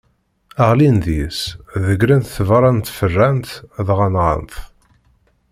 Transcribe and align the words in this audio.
Ɣlin 0.67 0.97
deg-s, 1.05 1.41
ḍeggren-t 1.85 2.35
beṛṛa 2.47 2.71
n 2.75 2.79
tfeṛṛant 2.79 3.49
dɣa 3.87 4.07
nɣan-t. 4.13 4.55